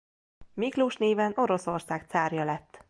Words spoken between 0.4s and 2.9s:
Miklós néven Oroszország cárja lett.